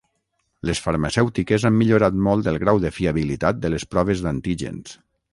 [0.67, 4.97] Les farmacèutiques han millorat molt el grau de fiabilitat de les proves d’antígens.